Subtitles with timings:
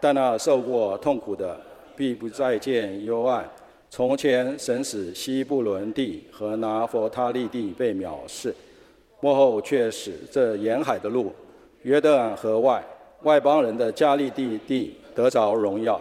[0.00, 1.60] 但那受过痛苦的，
[1.94, 3.48] 必不再见幽暗。
[3.90, 8.54] 从前神使西布伦地和拿弗他利地被藐视，
[9.20, 11.32] 幕后却使这沿海的路、
[11.82, 12.82] 约旦河外
[13.24, 16.00] 外邦人的加利地地得着荣耀。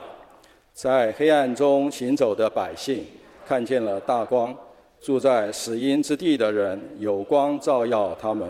[0.72, 3.04] 在黑暗中行走的百姓
[3.46, 4.56] 看见了大光，
[5.02, 8.48] 住在死荫之地的人有光照耀他们。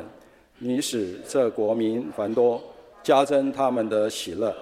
[0.60, 2.62] 你使这国民繁多，
[3.02, 4.54] 加增他们的喜乐。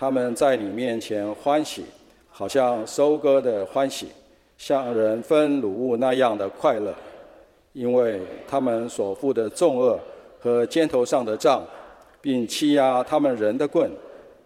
[0.00, 1.84] 他们在你面前欢喜。
[2.32, 4.08] 好像收割的欢喜，
[4.56, 6.94] 像人分掳物那样的快乐，
[7.74, 9.98] 因为他们所负的重轭
[10.38, 11.62] 和肩头上的杖，
[12.22, 13.90] 并欺压他们人的棍，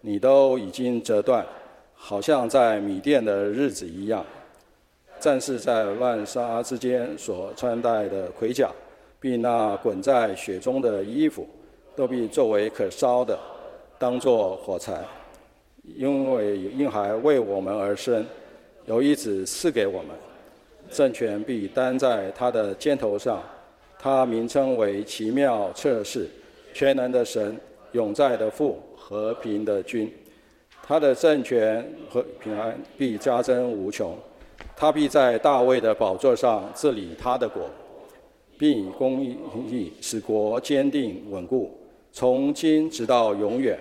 [0.01, 1.45] 你都已经折断，
[1.93, 4.25] 好像在米甸的日子一样。
[5.21, 8.69] 战士在乱杀之间所穿戴的盔甲，
[9.21, 11.47] 并那滚在雪中的衣服，
[11.95, 13.39] 都被作为可烧的，
[13.97, 15.01] 当作火柴。
[15.95, 18.25] 因为婴孩为我们而生，
[18.85, 20.09] 有一子赐给我们，
[20.89, 23.41] 政权必担在他的肩头上，
[23.99, 26.27] 他名称为奇妙测试，
[26.73, 27.55] 全能的神，
[27.93, 30.11] 永在的父，和平的君。
[30.87, 34.15] 他的政权和平安必加增无穷，
[34.75, 37.69] 他必在大卫的宝座上治理他的国，
[38.57, 41.71] 并以公义使国坚定稳固，
[42.11, 43.79] 从今直到永远。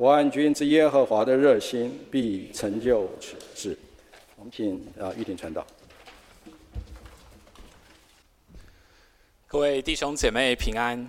[0.00, 3.78] 万君之耶和华的热心必成就此事。
[4.36, 5.66] 我们请啊玉婷传道。
[9.46, 11.06] 各位弟兄姐妹平安。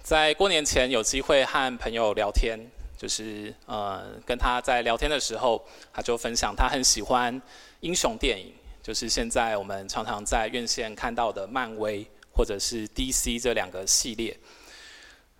[0.00, 2.56] 在过年前有机会和朋友聊天，
[2.96, 5.60] 就是呃跟他在聊天的时候，
[5.92, 7.42] 他就分享他很喜欢
[7.80, 14.38] 英雄电影，就是现在我们常常在院线看到的漫威或者是 DC 这两个系列。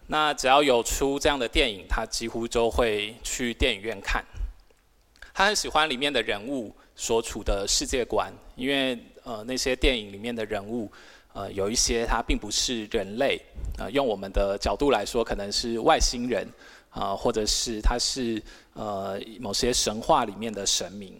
[0.07, 4.25] 那只要有出这样的电影，他几乎都会去电影院看。
[5.33, 10.91] 他很喜欢里面的人物所处的世界观，因为呃那些电影里面的人物，
[11.33, 13.41] 呃有一些他并不是人类，
[13.79, 16.47] 呃用我们的角度来说，可能是外星人，
[16.91, 18.41] 啊、呃、或者是他是
[18.75, 21.13] 呃某些神话里面的神明。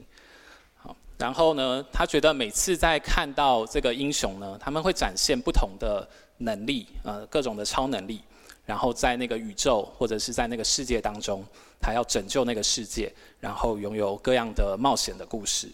[0.77, 6.09] 好，然后呢，他觉得每次在看到这个英雄呢，他们会展现不同的
[6.39, 8.21] 能力，呃各种的超能力。
[8.67, 11.45] 然后在那个宇宙或者是在那个世界当中，
[11.81, 15.69] 他要拯救那个世界，然后拥有各样的冒险的故事。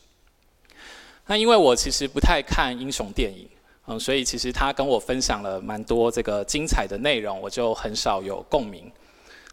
[1.26, 3.48] 那因为我其实不太看英雄电影，
[3.86, 8.90] 嗯，所以其实他跟我分享了蛮多这个精彩的内容，我就很少有共鸣。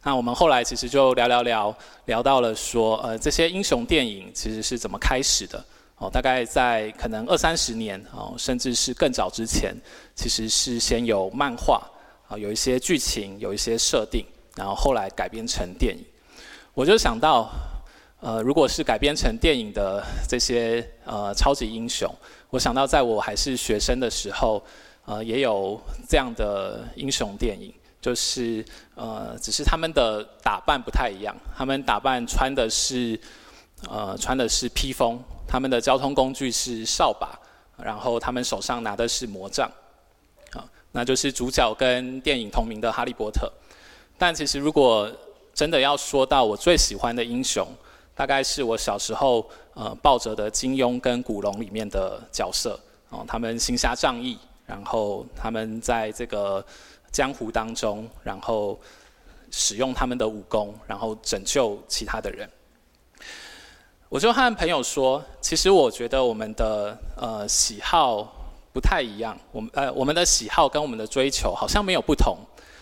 [0.04, 1.76] 那我们后来其实就聊聊聊，
[2.06, 5.64] 聊到了说，呃，这些英雄电影其实是怎么开始的？
[5.98, 9.76] 哦，大概在可能二三十年哦，甚至是更早之前，
[10.16, 11.86] 其实是先有漫画。
[12.28, 16.04] 啊，有一些剧情，有一些设定，然后后来改编成电影。
[16.74, 17.50] 我就想到，
[18.20, 22.14] 呃，如果是改编成电影的这些呃超级英雄，
[22.50, 24.62] 我想到在我还是学生的时候，
[25.06, 28.64] 呃，也有这样的英雄电影，就是
[28.96, 33.20] 呃，只是他们的打扮不太一样，他们打扮穿的是
[33.90, 35.18] 呃穿的是披风，
[35.48, 37.40] 他们的交通工具是扫把，
[37.82, 39.72] 然后他们手上拿的是魔杖。
[40.98, 43.46] 那就是主角跟电影同名的《哈利波特》，
[44.18, 45.08] 但其实如果
[45.54, 47.68] 真的要说到我最喜欢的英雄，
[48.16, 52.80] 大概是我小时候呃抱着的金庸跟古龙里面的角色
[53.12, 56.66] 哦，他们行侠仗义，然后他们在这个
[57.12, 58.80] 江湖当中，然后
[59.52, 62.50] 使用他们的武功，然后拯救其他的人。
[64.10, 68.34] 我就和朋友说，其实我觉得我们的呃喜好。
[68.78, 72.38] 不太一样，我们呃，我们的喜好跟我们的追求好像没有不同。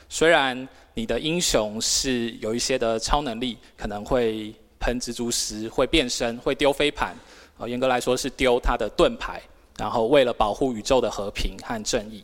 [0.09, 7.16] 虽然你的英雄是有一些的超能力，可能会喷蜘蛛丝、会变身、会丢飞盘，
[7.57, 9.41] 呃，严格来说是丢他的盾牌，
[9.78, 12.22] 然后为了保护宇宙的和平和正义。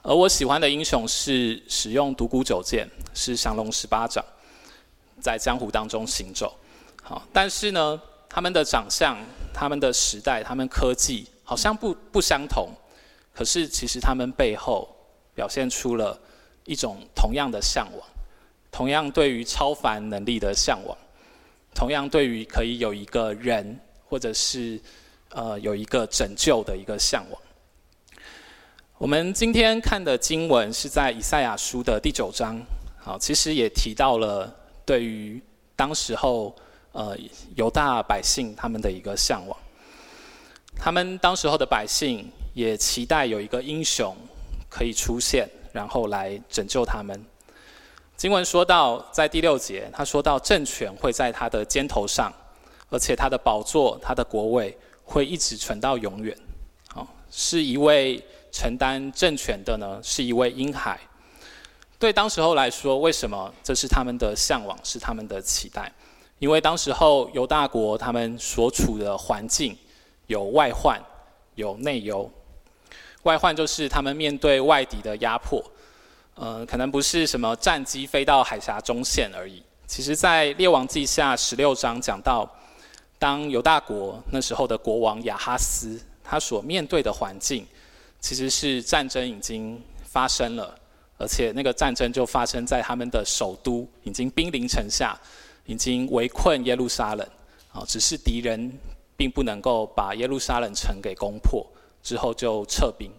[0.00, 4.24] 而我喜欢的英雄是使用独孤九剑，是降龙十八掌，
[5.20, 6.56] 在江湖当中行走。
[7.02, 9.14] 好，但是呢，他们的长相、
[9.52, 11.28] 他们的时代、他们科技。
[11.48, 12.68] 好像不不相同，
[13.38, 14.88] 可是其实他们背后
[15.32, 16.18] 表现出了
[16.64, 18.08] 一种同样的向往，
[18.72, 20.98] 同样对于超凡能力的向往，
[21.72, 24.80] 同样对于可以有一个人或者是
[25.30, 27.40] 呃有一个拯救的一个向往。
[28.96, 32.60] 我们今天看的经文是在以赛亚书的第九章，
[32.98, 34.52] 好，其实也提到了
[34.84, 35.40] 对于
[35.76, 36.52] 当时候
[36.90, 37.16] 呃
[37.54, 39.56] 犹大百姓他们的一个向往。
[40.78, 44.16] 他们当时候的百姓也期待有一个英雄
[44.70, 47.20] 可以出现，然后来拯救他们。
[48.16, 52.32] 经文说到，在第六节，他说到政权会在他的肩头上，
[52.90, 56.36] 而且他的宝座、他的国位会一直存到永远。
[56.88, 60.98] 好，是一位承担政权的呢，是一位婴孩。
[61.98, 65.92] 对当时候来说，为什么这是他们的向往，是他们的期待？
[66.38, 69.76] 因为当时候犹大国他们所处的环境
[70.28, 70.98] 有外患，
[71.56, 72.30] 有内忧。
[73.24, 75.62] 外患就是他们面对外敌的压迫，
[76.36, 79.62] 呃，可能不是什么战机飞到海峡中线而已。
[79.86, 82.48] 其实，在列王记下十六章讲到，
[83.18, 87.66] 当犹大国那时候的国王亚哈斯，他所面对的环境，
[88.20, 90.78] 其实是战争已经发生了。
[91.16, 95.18] 而且那个战争就发生在他们的首都，已经兵临城下，
[95.66, 97.26] 已经围困耶路撒冷，
[97.72, 98.72] 啊，只是敌人
[99.18, 101.66] 并不能够把耶路撒冷城给攻破，
[102.02, 103.10] 之后就撤兵。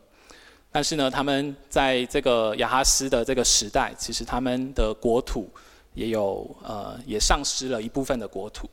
[0.72, 5.48] 但是呢，他们在这个亚哈斯的这个时代，其实他们的国土
[5.94, 8.70] 也有呃，也丧失了一部分的国土。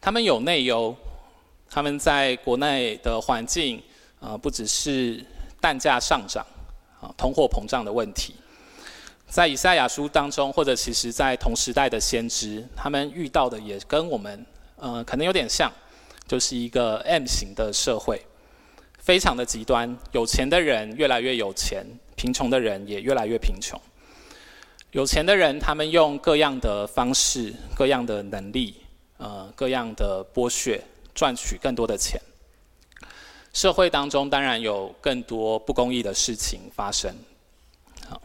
[0.00, 0.94] 他们有内忧，
[1.68, 3.82] 他们在国内的环境，
[4.20, 5.22] 呃，不只是
[5.60, 6.46] 蛋价上涨。
[7.00, 8.34] 啊，通货膨胀的问题，
[9.26, 14.44] 在以赛亚书当中，或者其实在同时代的先知，他们遇到的也跟我们，
[14.80, 15.70] 呃，可能有点像，
[16.26, 18.24] 就是一个 M 型的社会，
[18.98, 21.86] 非常的极端，有钱的人越来越有钱，
[22.16, 23.78] 贫穷的人也越来越贫穷。
[24.92, 28.74] 有钱的人，他们用各样的方式、各样的能力，
[29.18, 30.82] 呃，各样的剥削，
[31.14, 32.20] 赚取更多的钱。
[33.52, 37.14] 社会当中当然有更多不公义的事情发生，
[38.08, 38.20] 好，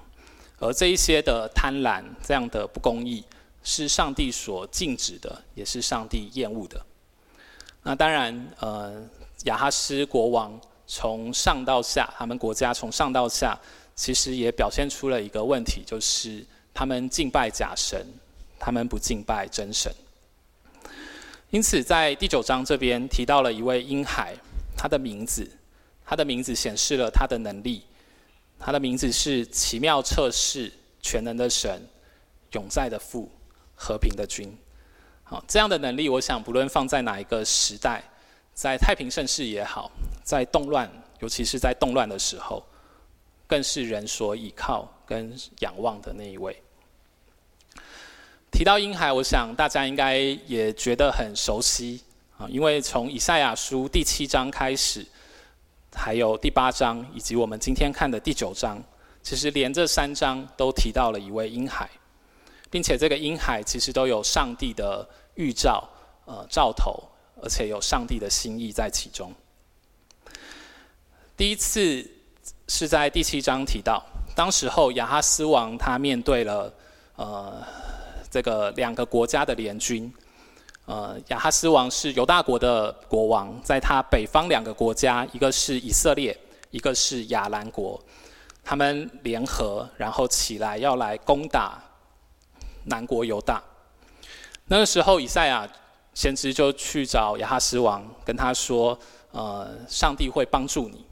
[0.59, 3.23] 而这一些的贪婪，这样的不公义，
[3.65, 6.81] 是上帝所禁止的，也是上帝厌恶的。
[7.83, 9.05] 那当然，呃，
[9.43, 10.57] 亚哈斯国王
[10.87, 13.59] 从上到下，他们国家从上到下，
[13.93, 18.07] 其实也表现出了一个问题，就是他们敬拜假神，
[18.57, 19.93] 他们不敬拜真神。
[21.49, 24.33] 因此，在第九章这边提到了一位婴孩。
[24.77, 25.49] 他的名字，
[26.05, 27.81] 他的名字显示了他的能力。
[28.59, 30.69] 他的名字是奇妙测试、
[31.01, 31.81] 全能的神、
[32.51, 33.31] 永在的父、
[33.75, 34.51] 和平的君。
[35.23, 38.03] 好，这样的能力，我想不论放在哪一个时代，
[38.53, 39.91] 在太平盛世也好，
[40.23, 40.89] 在动乱，
[41.19, 42.65] 尤其是在动乱的时候，
[43.47, 46.55] 更是人所倚靠跟仰望的那一位。
[48.51, 52.01] 提到婴孩，我想大家应该也觉得很熟悉。
[52.37, 55.05] 啊，因为从以赛亚书第七章开始，
[55.93, 58.83] 还有第八章，以及我们今天看的第九章，
[59.23, 61.89] 其实连这三章都提到了一位婴孩，
[62.75, 65.87] 并且这个婴孩其实都有上帝的预兆，
[66.25, 67.01] 呃，兆头，
[67.41, 69.33] 而且有上帝的心意在其中。
[71.37, 72.05] 第一次
[72.67, 74.03] 是在第七章提到，
[74.35, 76.73] 当时候亚哈斯王他面对了
[77.15, 77.63] 呃
[78.29, 80.13] 这个两个国家的联军。
[80.85, 86.37] 呃，亚哈斯王是犹大国的国王，在他北方两个国家，一个是以色列，
[86.71, 87.97] 一个是亚兰国，
[88.65, 91.81] 他们联合，然后起来要来攻打
[92.85, 93.61] 南国犹大。
[94.67, 95.67] 那个时候，以赛亚
[96.13, 98.97] 先知就去找亚哈斯王，跟他说
[99.31, 101.05] ：“呃，上帝会帮助你。”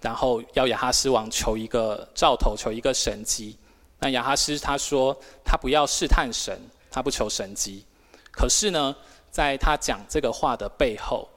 [0.00, 3.56] 然后要亚哈斯王求一个兆头，求一个神迹。
[3.98, 5.14] 那亚哈斯他说
[5.44, 6.58] ：“他不要试探神，
[6.90, 7.84] 他不求神迹。”
[8.32, 8.96] 可是呢，
[9.30, 11.28] 在他讲这个话的背后，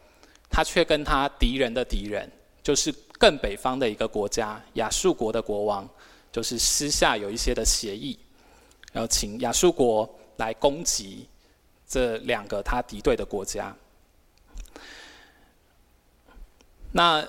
[0.50, 5.88] 他却跟他敌人的敌人，就是更北方的一个国家亚述国的国王，
[6.32, 8.18] 就是私下有一些的协议，
[8.94, 11.28] 然后请亚述国来攻击
[11.86, 13.76] 这两个他敌对的国家。
[16.94, 17.22] 那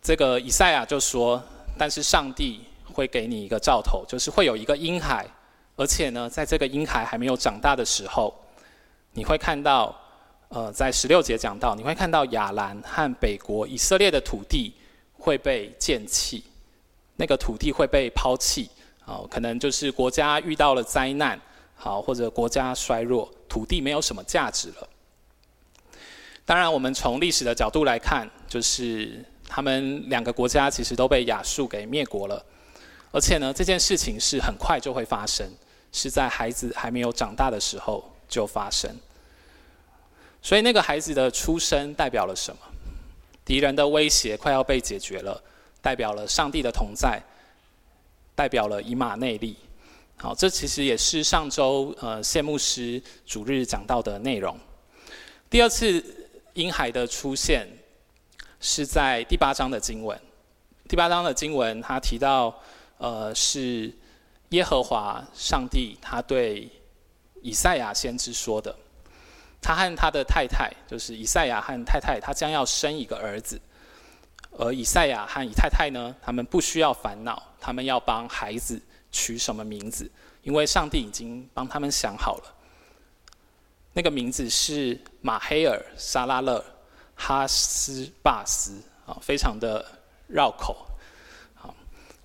[0.00, 1.42] 这个以赛亚就说
[1.76, 2.60] ：“但是上帝
[2.92, 5.26] 会给你一个兆头，就是会有一个婴孩，
[5.74, 8.32] 而且呢，在这个婴孩还没有长大的时候。”
[9.14, 9.98] 你会看到，
[10.48, 14.74] 呃，在十六节讲到，你会看到亚兰和北国以色列的土地
[15.14, 16.44] 会被贱弃，
[17.16, 18.70] 那个土地会被抛弃，
[19.08, 21.40] 好，可能就是国家遇到了灾难，
[21.74, 24.88] 好，或者国家衰弱，土地没有什么价值了。
[26.44, 32.44] 当然，我们从历史的角度来看，就是他们两个国家其实都被亚述给灭国了，
[33.10, 35.50] 而且呢，这件事情是很快就会发生，
[35.90, 38.94] 是在孩子还没有长大的时候就发生。
[40.42, 42.60] 所以那个孩子的出生代表了什么？
[43.42, 45.42] 敌人的威胁快要被解决了，
[45.80, 47.18] 代表了上帝的同在，
[48.38, 49.56] 代表了以马内利。
[50.16, 54.56] 好，这其实也是上周呃谢牧师主日讲到的内容。
[55.50, 56.04] 第二次
[56.54, 57.66] 婴孩的出现
[58.60, 60.16] 是在第八章的经文。
[60.88, 62.56] 第八章的经文，他提到
[62.98, 63.92] 呃是
[64.50, 66.70] 耶和华上帝他对
[67.42, 68.72] 以赛亚先知说的。
[69.60, 73.60] 他和他的太太，就是以赛亚和太太，他将要生一个儿子。
[74.52, 78.80] 而以赛亚和以太太呢，他们不需要烦恼，他们要帮孩子
[79.12, 80.10] 取什么名字，
[80.42, 82.54] 因为上帝已经帮他们想好了。
[83.92, 86.64] 那个名字是马黑尔沙拉勒
[87.14, 89.84] 哈斯巴斯啊，非常的
[90.28, 90.86] 绕口。
[91.54, 91.74] 好，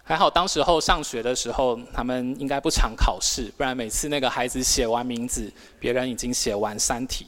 [0.04, 7.28] 还好当时候上学的时候，他们应该不常考试，不然每次那个孩子写完名字，别人已经写完三题。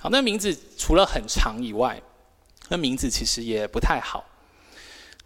[0.00, 2.00] 好，那名字除了很长以外，
[2.68, 4.24] 那名字其实也不太好。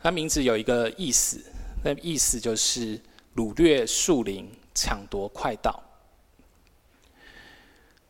[0.03, 1.43] 那名字有一个意思，
[1.83, 3.01] 那意思就是
[3.37, 5.83] 掳掠树林，抢夺快道。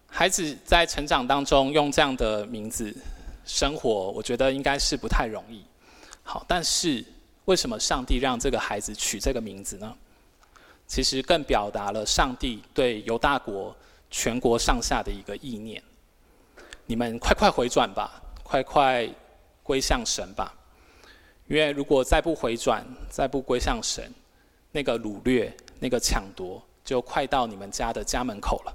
[0.06, 2.94] 孩子在成长当中用这样的名字
[3.44, 5.62] 生活，我觉得应该是不太容易。
[6.23, 7.04] 好，但是
[7.44, 9.94] 为什么上帝让这个孩子取这个名字呢？
[10.87, 13.76] 其实更表达了上帝对犹大国
[14.11, 15.82] 全国上下的一个意念：
[16.87, 19.07] 你们快快回转吧，快快
[19.62, 20.55] 归向神吧。
[21.49, 24.11] 因为如果再不回转，再不归向神，
[24.73, 28.75] 那个掳掠、那个抢夺，就快到你们家的家门口了。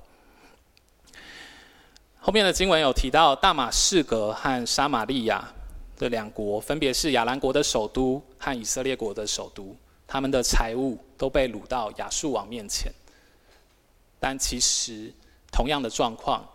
[2.20, 5.44] 后面的经文有提到，大马士革和撒玛利亚
[5.98, 9.76] 这两国，分别是亚兰国的首都和以色列国的首都，
[10.06, 12.94] 他们的财物都被掳到亚述王面前。
[14.20, 15.12] 但其实，
[15.52, 16.48] 同样的状况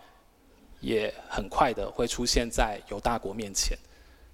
[0.81, 3.77] 也很快的会出现在犹大国面前。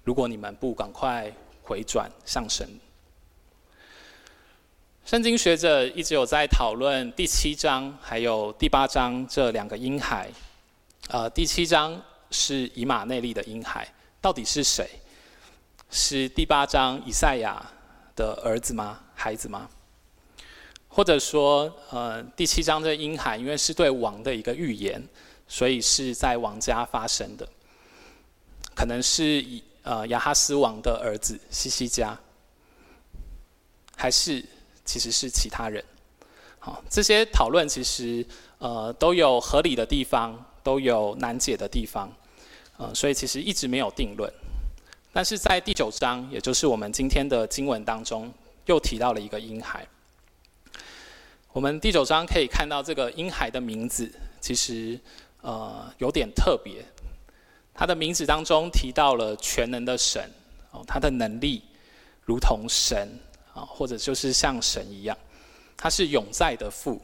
[0.03, 1.31] 如果你们不赶快
[1.63, 2.67] 回转向神，
[5.03, 10.29] 圣经学者一直有在讨论第七章还有第八章这两个婴孩。
[11.09, 13.87] 呃，第七章是以马内利的婴孩，
[14.19, 14.89] 到底是谁？
[15.91, 17.63] 是第八章以赛亚
[18.15, 18.99] 的儿子吗？
[19.13, 19.69] 孩子吗？
[20.87, 25.01] 或者说，呃，第七章这婴孩因为是对王的一个预言，
[25.47, 27.47] 所以是在王家发生的，
[28.75, 32.17] 可能是以呃亚哈斯王的儿子西西家，
[33.95, 34.43] 还是
[34.83, 35.83] 其实是其他人？
[36.59, 38.25] 好，这些讨论其实
[38.57, 40.45] 呃都有合理的地方。
[40.65, 42.11] 都有难解的地方，
[42.77, 44.27] 呃，所以其实一直没有定论。
[45.13, 48.33] 但是在第九章，也就是我们今天的经文当中，
[48.65, 49.85] 又提到了一个婴孩。
[51.51, 54.11] 我们第九章可以看到这个婴孩的名字，
[54.41, 54.99] 其实
[55.45, 56.83] 呃有点特别。
[57.73, 60.31] 他的名字当中提到了全能的神，
[60.71, 61.61] 哦，他的能力
[62.23, 63.07] 如同神
[63.53, 65.17] 啊，或者就是像神一样，
[65.77, 67.01] 他是永在的父，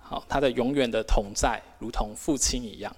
[0.00, 2.94] 好，他的永远的同在如同父亲一样。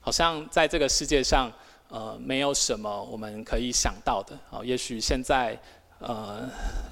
[0.00, 1.50] 好像在这个世界上，
[1.88, 4.38] 呃，没有什么我们可以想到的。
[4.50, 5.58] 哦，也许现在，
[5.98, 6.48] 呃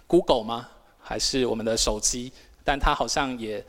[0.07, 0.69] ，Google 吗？
[0.99, 2.33] 还是我们的手机？
[2.65, 3.65] 但它好像也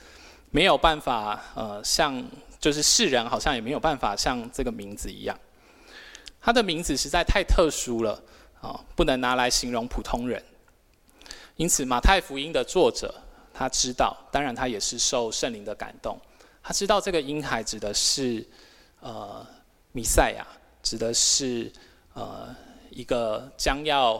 [0.49, 2.23] 没有办法，呃，像
[2.63, 5.37] 就是世人好像也没有办法像这个名字一样。
[6.39, 8.23] 他的名字实在太特殊了，
[8.61, 10.41] 啊，不能拿来形容普通人。
[11.57, 13.13] 因此，马太福音的作者
[13.53, 16.17] 他知道，当然他也是受圣灵的感动，
[16.63, 18.47] 他知道这个婴孩指的是。
[19.05, 19.45] 呃，
[19.91, 20.47] 弥赛亚
[20.81, 21.69] 指的是
[22.13, 22.55] 呃
[22.89, 24.13] 一个将要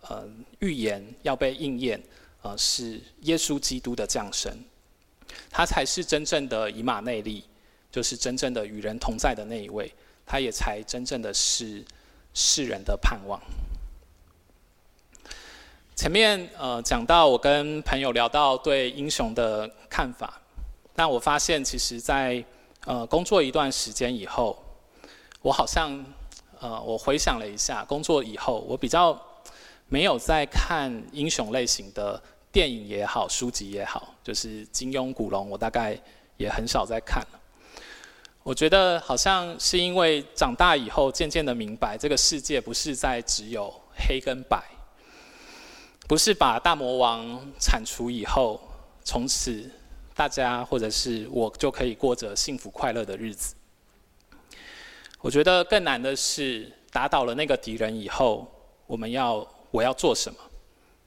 [0.00, 2.02] 呃预言要被应验，
[2.42, 4.52] 呃是耶稣基督的降生，
[5.48, 7.44] 他才是真正的以马内利，
[7.90, 9.92] 就是真正的与人同在的那一位，
[10.26, 11.84] 他也才真正的是
[12.32, 13.40] 世人的盼望。
[15.94, 20.40] 前面呃讲到我跟朋友聊到对英雄的看法，
[20.94, 22.44] 但我发现其实在。
[22.86, 24.58] 呃，工作一段时间以后，
[25.42, 26.02] 我好像，
[26.58, 29.14] 呃，我回想了一下，工作以后，我比较
[29.88, 32.20] 没有在看英雄类型的
[32.50, 35.94] 电影也好，书籍也好，就是金庸、古龙，我大概
[36.38, 37.39] 也很少在看了。
[38.42, 44.62] 我觉得好像是因为长大以后，渐渐的明白，这个世界不是在只有黑跟白，
[46.08, 48.60] 不是把大魔王铲除以后，
[49.04, 49.70] 从此。
[50.12, 53.54] 大家或者是我就可以过着幸福快乐的日子。
[55.20, 58.46] 我觉得更难的是打倒了那个敌人以后，
[58.86, 60.38] 我们要我要做什么？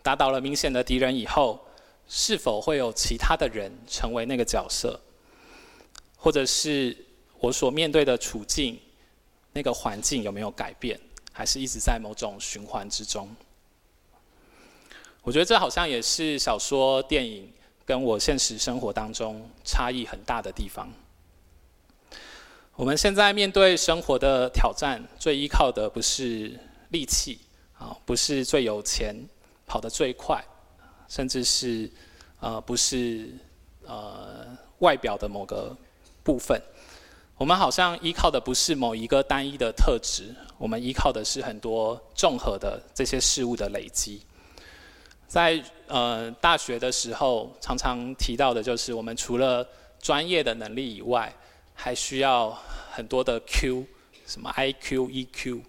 [0.01, 1.63] 打倒了明显的敌人以后，
[2.07, 4.99] 是否会有其他的人成为那个角色？
[6.15, 6.97] 或者是
[7.43, 8.79] 我所面对的处境，
[9.51, 10.97] 那个环境有没有改变？
[11.33, 13.29] 还是一直在某种循环之中？
[15.23, 17.51] 我觉得这好像也是小说、电影。
[17.85, 20.89] 跟我现实生活当中差异很大的地方。
[22.75, 26.57] 我们现在面对生活的挑战，最依靠的不是
[26.91, 27.41] 力气，
[27.77, 29.13] 啊，不是最有钱、
[29.67, 30.41] 跑得最快，
[31.09, 31.91] 甚至是
[32.39, 33.29] 呃，不是
[33.85, 35.75] 呃外表的某个
[36.23, 36.57] 部分。
[37.35, 44.21] 我们好像依靠的不是某一个单一的特质，我们依靠的是很多综合的这些事物的累积。
[45.27, 49.67] 在呃大学的时候，常常提到的就是，我们除了
[49.99, 51.33] 专业的能力以外，
[51.73, 52.55] 还需要
[52.91, 53.83] 很多的 Q，
[54.27, 55.61] 什么 IQ、EQ。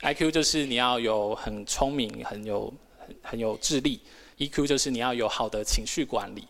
[0.00, 4.00] IQ 就是你要有很聪明、很有很很有智力
[4.38, 6.48] ；EQ 就是你要有好的情绪管理。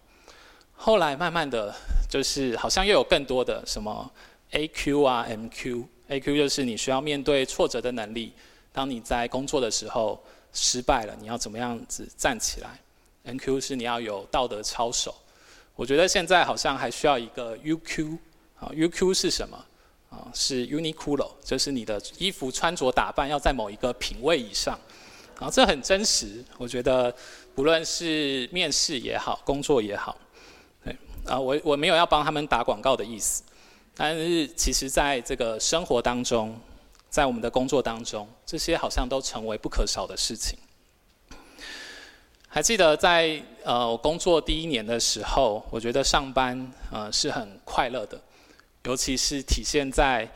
[0.74, 1.74] 后来慢慢的
[2.08, 4.08] 就是好像又有更多的什么。
[4.52, 8.32] A Q 啊，M Q，A Q 就是你需要面对挫折的能力。
[8.72, 12.70] 当你在工作的时候失败了，你要怎么样子站起来
[13.24, 15.14] ？M Q 是你要有道德操守。
[15.74, 18.18] 我觉得现在好像还需要一个 U Q
[18.58, 19.64] 啊，U Q 是什么？
[20.10, 24.78] 啊，是 Uniqlo，就是你的衣服穿着打扮要在某一个品位以上。
[25.38, 26.44] 啊，这很真实。
[26.58, 27.12] 我觉得
[27.54, 30.14] 不论是面试也好，工作也好，
[30.84, 30.94] 对
[31.26, 33.42] 啊，我我没有要帮他们打广告的意思。
[33.94, 36.58] 但是，其实在这个生活当中，
[37.10, 40.58] 在我们的工作当中，这些好像都成为不可少的事情。
[42.48, 48.18] 还记得在呃我工作第一年的时候，我觉得上班呃是很快乐的，
[48.84, 50.26] 尤其是体现在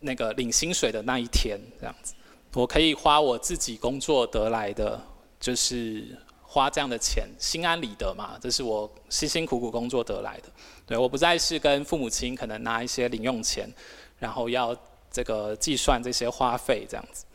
[0.00, 2.14] 那个领薪水的那一天，这样子，
[2.54, 4.98] 我可以花我自己工作得来的，
[5.38, 6.16] 就是。
[6.50, 10.44] 花这样的钱，心安理得嘛，这是我辛辛苦苦工作得来的。
[10.86, 13.70] 对，我不再是跟父母亲可能拿一些零用钱，
[14.18, 14.74] 然后要
[15.10, 17.26] 这个计算这些花费这样子。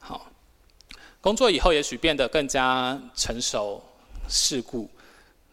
[0.00, 0.26] 好，
[1.20, 3.80] 工作以后也许变得更加成熟
[4.28, 4.90] 世故，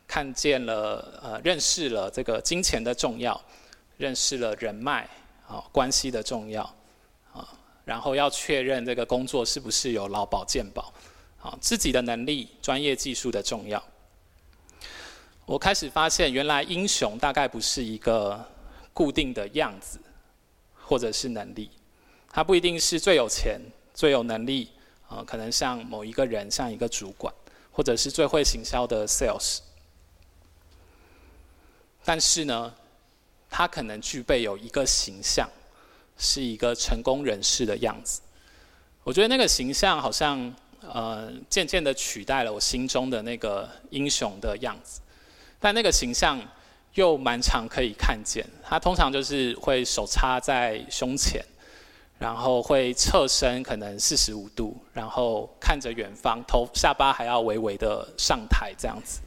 [0.07, 3.39] 看见了呃，认识了这个金钱的重要，
[3.97, 5.07] 认识了人脉
[5.47, 6.63] 啊关系的重要
[7.31, 7.47] 啊，
[7.85, 10.91] 然后要确认这个工作是不是有劳保健保。
[11.37, 13.81] 好自己的能力、专业技术的重要。
[15.45, 18.45] 我开始发现，原来英雄大概不是一个
[18.91, 19.97] 固定的样子，
[20.75, 21.69] 或者是能力。
[22.29, 23.61] 他不一定是最有钱、
[23.93, 24.69] 最有能力，
[25.07, 27.33] 啊，可能像某一个人，像一个主管，
[27.71, 29.59] 或者是最会行销的 sales。
[32.03, 32.73] 但是呢，
[33.49, 35.49] 他可能具备有一个形象，
[36.17, 38.21] 是一个成功人士的样子。
[39.03, 40.53] 我觉得那个形象好像。
[40.93, 45.01] 呃，渐渐的取代了我心中的那个英雄的样子，
[45.59, 46.39] 但那个形象
[46.93, 48.45] 又蛮常可以看见。
[48.63, 51.43] 他通常就是会手插在胸前，
[52.17, 59.19] 然后会侧身可能四十五度，然后看着远方，头下巴还要微微的上抬这样子。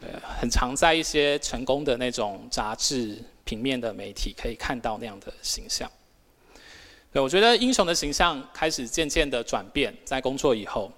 [0.00, 5.90] 对，很常在一些成功的那种杂志平面的媒体可以看到那样的形象。
[7.10, 10.92] 对，我觉得英雄的形象开始渐渐的转变，在工作以后。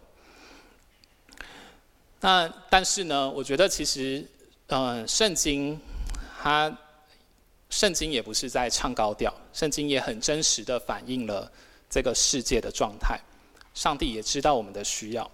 [2.21, 4.27] 那但是呢，我觉得其实，
[4.67, 5.81] 呃，圣经
[6.43, 6.77] 它，
[7.71, 11.51] 圣经也不是在唱高调，圣经也很真实的反映了
[11.89, 13.19] 这个世界的状态。
[13.73, 15.31] 上帝也知道我们的需要。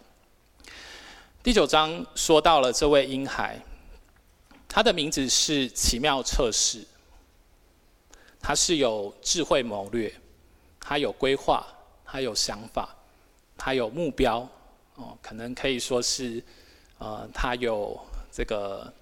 [1.42, 3.58] 第九章说到了这位婴孩，
[4.68, 6.84] 他的名字是奇妙测试，
[8.40, 10.12] 他是有智慧谋略。
[10.88, 11.66] 他有规划，
[12.04, 12.94] 他有想法，
[13.58, 14.48] 他有目标，
[14.94, 16.40] 哦，可能可以说是，
[16.98, 18.92] 呃，他有这个，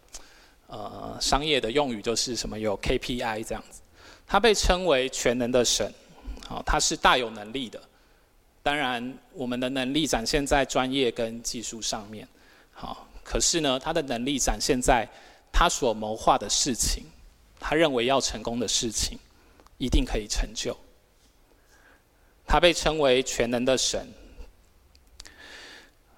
[0.66, 3.82] 呃，商业的用语就是什么有 KPI 这样子。
[4.26, 5.92] 他被称为全能的神，
[6.48, 7.78] 好，他是大有能力的。
[8.62, 12.26] 当然，我们的能力展现在专业跟技术上面，
[12.72, 15.06] 好，可是呢，他的能力展现在
[15.52, 17.04] 他所谋划的事情，
[17.60, 19.18] 他认为要成功的事情，
[19.76, 20.74] 一定可以成就。
[22.54, 24.08] 他被称为全能的神，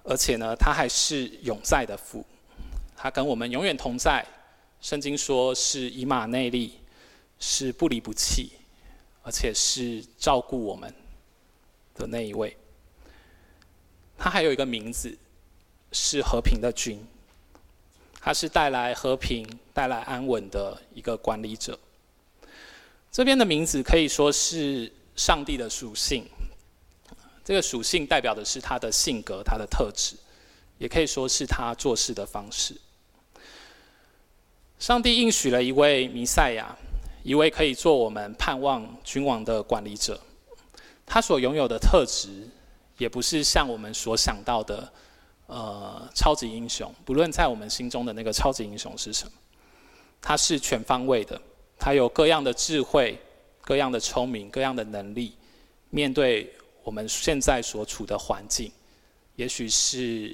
[0.03, 2.23] 而且呢，他还是永在的父，
[2.95, 4.23] 他跟我们永远同在。
[4.79, 6.77] 圣经说是以马内利，
[7.39, 8.51] 是不离不弃，
[9.23, 10.93] 而且是照顾我们
[11.95, 12.55] 的那一位。
[14.15, 15.17] 他还有一个名字，
[15.91, 17.03] 是和平的君，
[18.21, 21.79] 他是带来和平、带来安稳的一个管理者。
[23.11, 24.93] 这边的名字可以说是。
[25.17, 26.25] 上帝的属性，
[27.43, 30.15] 这个属性代表的是他的性格、他的特质，
[30.77, 32.75] 也可以说是他做事的方式。
[34.79, 36.77] 上帝应许了一位弥赛亚，
[37.23, 40.21] 一位可以做我们盼望君王的管理者。
[41.03, 42.47] 他所拥有的特质，
[42.99, 44.93] 也不是像我们所想到的，
[45.47, 46.93] 呃，超级英雄。
[47.03, 49.31] 不论在我们心中的那个超级英雄是什么，
[50.21, 51.41] 他是全方位的，
[51.79, 53.19] 他有各样的智慧。
[53.67, 55.35] 各样的聪明，各样的能力，
[55.89, 56.49] 面对
[56.83, 58.71] 我们现在所处的环境，
[59.35, 60.33] 也许是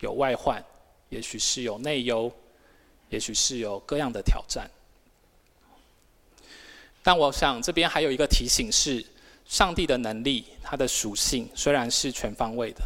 [0.00, 0.62] 有外患，
[1.08, 2.30] 也许是有内忧，
[3.08, 4.70] 也许是有各样的挑战。
[7.02, 9.02] 但我想这边还有一个提醒是，
[9.46, 12.82] 上帝的能力，它的属性虽然是全方位的，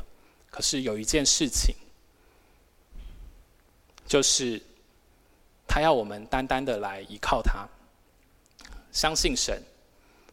[0.49, 1.75] 可是有一件事情，
[4.07, 4.63] 就是
[5.67, 7.67] 他要我们单单的来依靠他，
[8.93, 9.61] 相信神，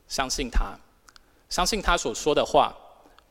[0.07, 0.77] 相信他，
[1.49, 2.75] 相信他所说的话，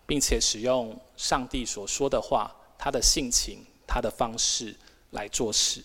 [0.07, 4.75] 并且使用上帝所说的话，他的性情，他的方式
[5.11, 5.85] 来做事。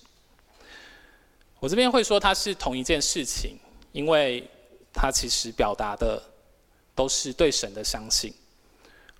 [1.60, 3.58] 我这边会说它是同一件事情，
[3.92, 4.50] 因为
[4.94, 6.22] 它其实表达的。
[6.96, 8.34] 都是对神的相信，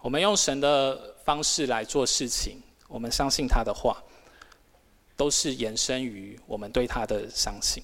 [0.02, 4.04] 我们用神的方式来做事情，我们相信他的话，
[5.16, 7.82] 都是延伸于我们对他的相信。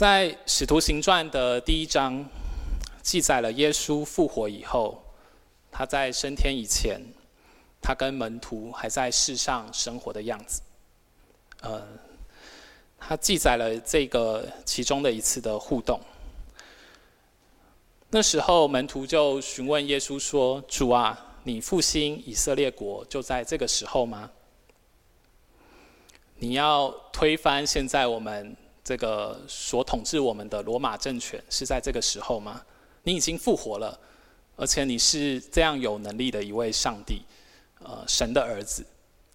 [0.00, 2.26] 在《使徒行传》的第一章，
[3.02, 4.98] 记载了耶稣复活以后，
[5.70, 6.98] 他在升天以前，
[7.82, 10.62] 他跟门徒还在世上生活的样子。
[11.60, 11.86] 呃，
[12.98, 16.00] 他记载了这个其中的一次的互动。
[18.08, 24.30] 那时候门徒就询问耶稣说：“主啊，你复兴以色列国就在这个时候吗？
[26.36, 28.56] 你要推翻现在我们
[28.90, 32.60] 这个所统治我们的罗马政权是在这个时候吗？
[33.04, 33.96] 你已经复活了，
[34.56, 37.22] 而且你是这样有能力的一位上帝，
[37.78, 38.84] 呃，神的儿子，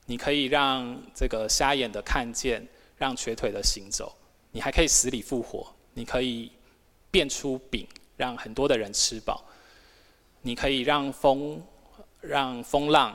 [0.08, 4.14] 你可以让这个瞎眼的看见，让瘸腿的行走，
[4.52, 6.52] 你还可以死里复活，你可以
[7.10, 7.88] 变出饼。”
[8.18, 9.44] 让很多的人吃饱，
[10.42, 11.62] 你可以让风
[12.20, 13.14] 让风浪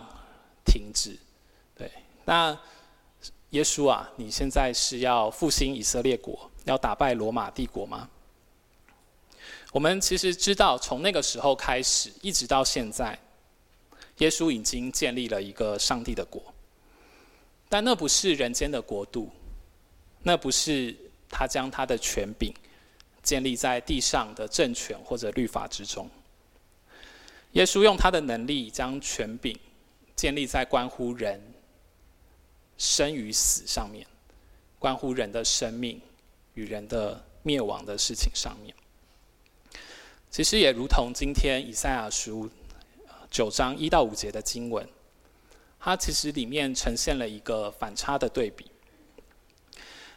[0.64, 1.18] 停止，
[1.74, 1.90] 对。
[2.24, 2.58] 那
[3.50, 8.08] 耶稣啊，你现在是要复兴以色列国，要打败罗马帝国吗？
[9.72, 13.18] 我们其实知道，从那个时候开始，一直到现在，
[14.18, 16.42] 耶稣已经建立了一个上帝的国，
[17.68, 19.30] 但那不是人间的国度，
[20.22, 20.96] 那不是
[21.28, 22.52] 他将他的权柄。
[23.22, 26.08] 建立在地上的政权或者律法之中。
[27.52, 29.54] 耶稣用他的能力将权柄
[30.16, 31.38] 建立在关乎人
[32.80, 34.04] 生与死上面，
[34.78, 36.00] 关乎人的生命
[36.54, 38.74] 与人的灭亡的事情上面。
[40.30, 42.50] 其实也如同今天以赛亚书
[43.30, 44.88] 九章一到五节的经文，
[45.78, 48.70] 它其实里面呈现了一个反差的对比。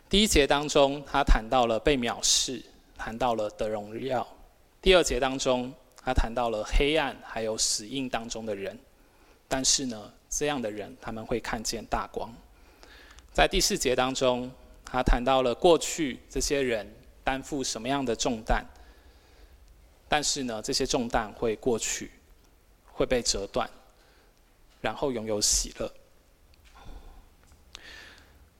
[0.09, 2.63] 第一节当中，他谈到了被藐视。
[2.95, 4.25] 谈到了得荣耀，
[4.81, 8.79] 第二节当中，他谈到了黑暗还有死荫当中的人，
[9.49, 12.33] 但是呢，这样的人他们会看见大光。
[13.33, 14.51] 在第四节当中，
[14.85, 16.87] 他谈到了过去这些人
[17.23, 18.63] 担负什么样的重担，
[20.07, 22.11] 但是呢，这些重担会过去，
[22.91, 23.69] 会被折断，
[24.81, 25.91] 然后拥有喜乐。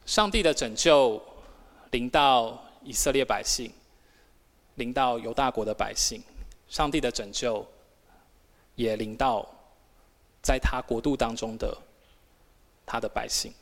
[0.05, 1.21] 上帝的拯救
[1.91, 3.71] 临到以色列百姓。
[4.75, 6.19] 临到犹大国的百姓，
[6.67, 7.63] 上帝的拯救
[8.73, 9.47] 也临到
[10.41, 11.77] 在他国度当中的
[12.83, 13.53] 他的百姓。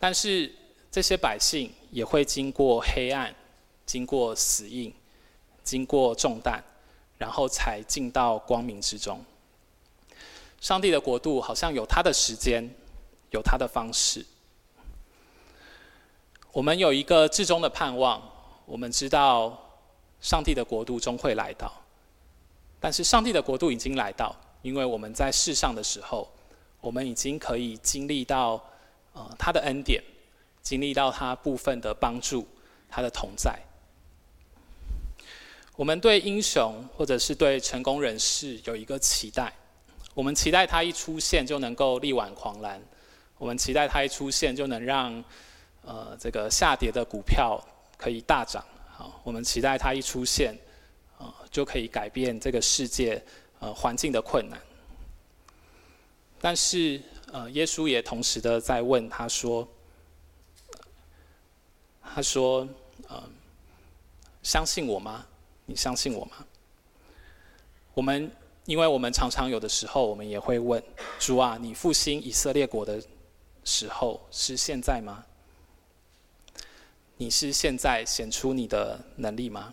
[0.00, 0.52] 但是
[0.90, 3.32] 这些百姓也会经过黑暗，
[3.86, 4.92] 经过死硬，
[5.62, 6.60] 经过重担，
[7.18, 9.22] 然后才进到光明之中。
[10.58, 12.68] 上帝的国度好像有他的时间，
[13.30, 14.26] 有他的方式。
[16.50, 18.20] 我们有一个至终的盼望。
[18.66, 19.58] 我们知道，
[20.20, 21.72] 上帝的国度终会来到，
[22.78, 26.30] 但是上帝的国度已经来到，因为我们在世上的时候，
[26.80, 28.62] 我们已经可以经历到，
[29.12, 30.02] 呃，他的恩典，
[30.62, 32.46] 经历到他部分的帮助，
[32.88, 33.58] 他的同在。
[35.76, 39.52] 我们对英雄或者是对成功人士有一个期待，
[40.14, 42.80] 我们期待他一出现就能够力挽狂澜，
[43.38, 45.24] 我们期待他一出现就能让，
[45.82, 47.60] 呃，这个下跌的股票。
[48.02, 50.58] 可以大涨，好，我们期待他一出现，
[51.18, 53.22] 啊，就可以改变这个世界，
[53.58, 54.58] 呃，环境的困难。
[56.40, 56.98] 但是，
[57.32, 59.66] 呃，耶稣也同时的在问他说，
[62.02, 62.68] 他说，
[63.08, 63.22] 呃，
[64.42, 65.24] 相信我吗？
[65.66, 66.44] 你相信我吗？
[67.94, 68.30] 我们，
[68.64, 70.82] 因为我们常常有的时候，我们也会问
[71.20, 73.00] 主啊，你复兴以色列国的
[73.64, 75.24] 时候是现在吗？
[77.16, 79.72] 你是现在显出你的能力吗？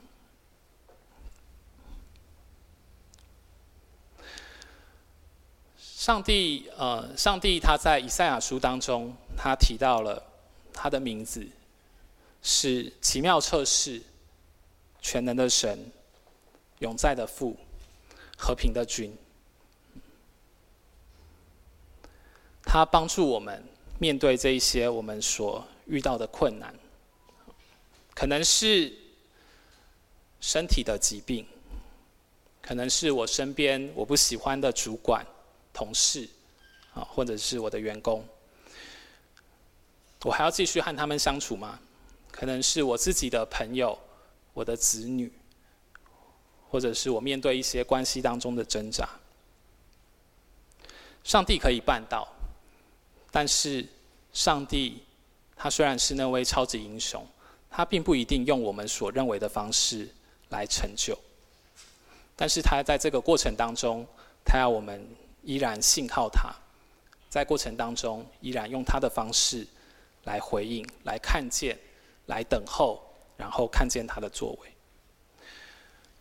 [6.07, 10.23] 上帝，呃，上帝他在以赛亚书当中，他提到了
[10.71, 11.45] 他的名字
[12.41, 14.01] 是奇妙测试、
[15.01, 15.77] 全能的神、
[16.79, 17.57] 永在的父、
[18.37, 19.13] 和平的君。
[22.63, 23.61] 他帮助我们
[23.99, 26.73] 面对这一些我们所遇到的困难，
[28.15, 28.93] 可能是
[30.39, 31.45] 身体的疾病，
[32.61, 35.25] 可能是我身边我不喜欢的主管、
[35.77, 36.27] 同事，
[36.93, 38.25] 啊，或者是我的员工，
[40.23, 41.79] 我还要继续和他们相处吗？
[42.31, 43.97] 可能是我自己的朋友、
[44.53, 45.31] 我的子女。
[46.69, 49.07] 或者是我面对一些关系当中的挣扎，
[51.23, 52.27] 上帝可以办到，
[53.31, 53.87] 但是
[54.33, 55.01] 上帝
[55.55, 57.25] 他虽然是那位超级英雄，
[57.71, 60.09] 他并不一定用我们所认为的方式
[60.49, 61.17] 来成就，
[62.35, 64.05] 但是他在这个过程当中，
[64.43, 65.07] 他要我们
[65.47, 66.53] 依然信靠他，
[67.29, 69.65] 在过程当中依然用他的方式
[70.25, 71.79] 来回应、来看见、
[72.25, 73.01] 来等候，
[73.37, 74.69] 然后看见他的作为。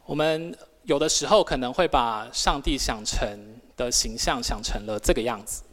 [0.04, 3.36] 我们有的时候可能会把上帝想成
[3.76, 5.64] 的形象想成了这个样子，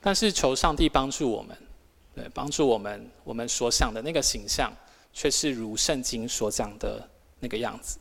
[0.00, 1.58] 但是求上帝帮助我们，
[2.14, 4.72] 对，帮助我们，我们所想的那个形象，
[5.12, 7.08] 却是如圣经所讲的
[7.40, 7.98] 那个样子。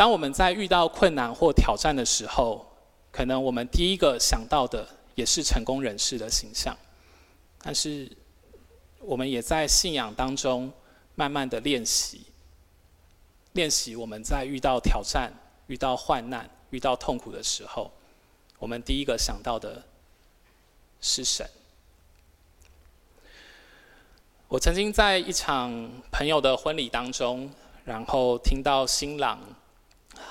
[0.00, 2.66] 当我们在遇到困难或挑战的时候，
[3.12, 6.74] 可能我们第一个想到的也是成功人士的形象，
[7.62, 8.10] 但是
[9.00, 10.72] 我们也在信仰当中
[11.16, 12.22] 慢慢的练习。
[13.52, 15.30] 练习我们在遇到挑战、
[15.66, 17.92] 遇到患难、遇到痛苦的时候，
[18.58, 19.84] 我们第一个想到的
[21.02, 21.46] 是神。
[24.48, 25.70] 我曾经在一场
[26.10, 27.50] 朋友的婚礼当中，
[27.84, 29.38] 然后听到新郎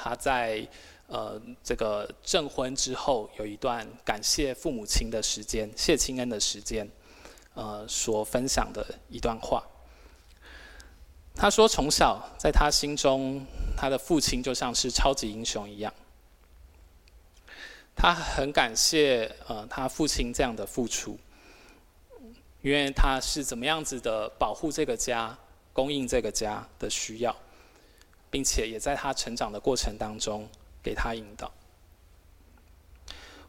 [0.02, 0.68] 他在
[1.08, 6.90] 呃这个证婚之后有一段感谢父母亲的时间、谢亲恩的时间，
[7.54, 9.64] 呃所分享的一段话。
[11.36, 13.46] 他说：“从小，在他心中，
[13.78, 15.94] 他的父亲就像是超级英雄一样。
[17.96, 21.18] 他很感谢呃他父亲这样的付出，
[22.62, 25.38] 因为他是怎么样子的保护这个家、
[25.72, 27.34] 供应这个家的需要，
[28.30, 30.48] 并且也在他成长的过程当中
[30.84, 31.52] 给他引导。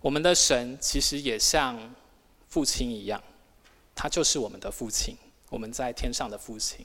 [0.00, 1.94] 我们的神其实也像
[2.48, 3.22] 父亲一样，
[3.94, 5.16] 他就是我们的父亲，
[5.50, 6.84] 我们在天上的父亲。”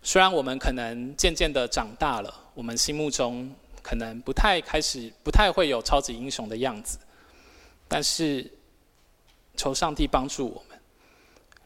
[0.00, 6.98] 虽然我们可能渐渐的长大了，我们心目中可能不太开始，不太会有超级英雄的样子，
[7.88, 8.48] 但是
[9.56, 10.80] 求上帝帮助我们，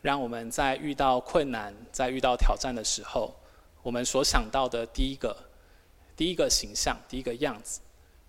[0.01, 3.37] 让我们在遇到困难、在遇到挑战的时候，
[3.83, 5.37] 我们所想到的第一个、
[6.17, 7.81] 第一个形象、第一个样子，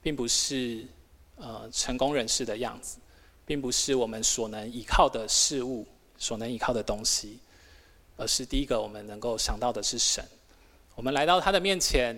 [0.01, 0.85] 并不是
[1.35, 2.99] 呃成功人士的样子，
[3.45, 5.85] 并不是我们所能依靠的事物、
[6.17, 7.39] 所能依靠的东西。
[8.15, 10.23] 而是第一个，我们能够想到的是神。
[10.93, 12.15] 我们来到他的面前，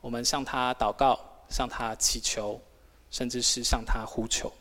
[0.00, 2.60] 我们向他祷告，向他祈求，
[3.12, 4.52] 甚至是向他呼求。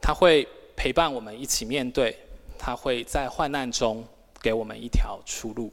[0.00, 2.18] 他会陪伴我们一起面对，
[2.58, 4.06] 他会在患难中
[4.40, 5.72] 给我们一条出路。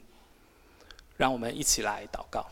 [1.17, 2.45] 让我们一起来祷告。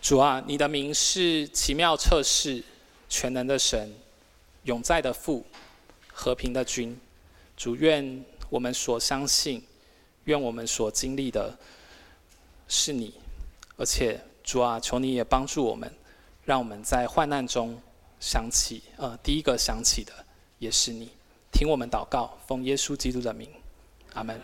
[0.00, 2.64] 主啊，你的名是奇妙测试。
[3.06, 3.94] 全能的神，
[4.64, 5.44] 永在的父，
[6.12, 6.98] 和平的君，
[7.56, 9.64] 主，愿我们所相信，
[10.24, 11.56] 愿我们所经历的，
[12.66, 13.14] 是你，
[13.76, 15.94] 而且主啊，求你也帮助我们，
[16.44, 17.80] 让我们在患难中
[18.24, 20.10] 想起，呃，第一个想起的
[20.58, 21.10] 也是你，
[21.52, 23.50] 听我们祷告，奉耶稣基督的名，
[24.14, 24.40] 阿门。